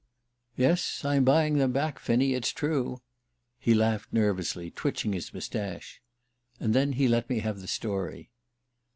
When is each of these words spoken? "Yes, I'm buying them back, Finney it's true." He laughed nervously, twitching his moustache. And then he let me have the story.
"Yes, 0.55 1.05
I'm 1.05 1.23
buying 1.23 1.59
them 1.59 1.73
back, 1.73 1.99
Finney 1.99 2.33
it's 2.33 2.49
true." 2.49 3.03
He 3.59 3.75
laughed 3.75 4.11
nervously, 4.11 4.71
twitching 4.71 5.13
his 5.13 5.31
moustache. 5.31 6.01
And 6.59 6.73
then 6.73 6.93
he 6.93 7.07
let 7.07 7.29
me 7.29 7.37
have 7.41 7.61
the 7.61 7.67
story. 7.67 8.31